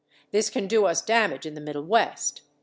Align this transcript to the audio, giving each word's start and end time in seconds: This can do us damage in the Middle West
This 0.31 0.49
can 0.49 0.65
do 0.65 0.87
us 0.87 0.99
damage 0.99 1.45
in 1.45 1.53
the 1.53 1.61
Middle 1.61 1.83
West 1.83 2.41